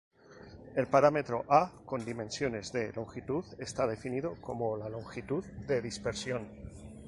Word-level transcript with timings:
El 0.75 0.87
parámetro 0.87 1.45
"a" 1.47 1.69
con 1.85 2.03
dimensiones 2.03 2.71
de 2.73 2.91
longitud 2.91 3.45
está 3.59 3.85
definido 3.85 4.33
como 4.41 4.75
la 4.75 4.89
longitud 4.89 5.45
de 5.67 5.79
dispersión. 5.79 6.47